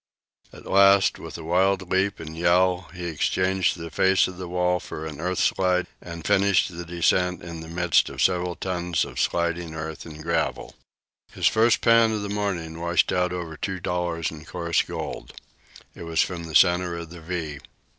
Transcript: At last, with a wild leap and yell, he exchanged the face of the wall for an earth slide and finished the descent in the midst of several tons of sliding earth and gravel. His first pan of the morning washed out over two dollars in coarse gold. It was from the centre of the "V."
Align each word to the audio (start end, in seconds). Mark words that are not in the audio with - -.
At 0.51 0.65
last, 0.65 1.19
with 1.19 1.37
a 1.37 1.43
wild 1.43 1.91
leap 1.91 2.19
and 2.19 2.35
yell, 2.35 2.89
he 2.91 3.05
exchanged 3.05 3.77
the 3.77 3.91
face 3.91 4.27
of 4.27 4.37
the 4.39 4.47
wall 4.47 4.79
for 4.79 5.05
an 5.05 5.21
earth 5.21 5.37
slide 5.37 5.85
and 6.01 6.25
finished 6.25 6.75
the 6.75 6.83
descent 6.85 7.43
in 7.43 7.59
the 7.59 7.67
midst 7.67 8.09
of 8.09 8.19
several 8.19 8.55
tons 8.55 9.05
of 9.05 9.19
sliding 9.19 9.75
earth 9.75 10.07
and 10.07 10.23
gravel. 10.23 10.73
His 11.33 11.45
first 11.45 11.81
pan 11.81 12.11
of 12.13 12.23
the 12.23 12.29
morning 12.29 12.79
washed 12.79 13.11
out 13.11 13.31
over 13.31 13.55
two 13.55 13.79
dollars 13.79 14.31
in 14.31 14.43
coarse 14.43 14.81
gold. 14.81 15.33
It 15.93 16.01
was 16.01 16.19
from 16.23 16.45
the 16.45 16.55
centre 16.55 16.97
of 16.97 17.11
the 17.11 17.21
"V." 17.21 17.59